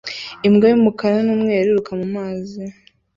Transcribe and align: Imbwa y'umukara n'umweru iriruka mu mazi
Imbwa 0.47 0.65
y'umukara 0.71 1.17
n'umweru 1.25 1.63
iriruka 1.67 1.91
mu 1.99 2.07
mazi 2.15 2.63